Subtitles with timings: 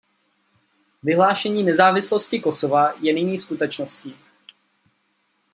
[1.03, 4.15] Vyhlášení nezávislosti Kosova je nyní skutečností.